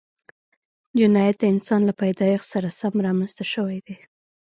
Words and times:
جنایت 0.99 1.35
د 1.39 1.43
انسان 1.53 1.81
له 1.89 1.93
پیدایښت 2.01 2.47
سره 2.53 2.69
سم 2.79 2.93
رامنځته 3.07 3.43
شوی 3.53 3.77
دی 3.85 3.95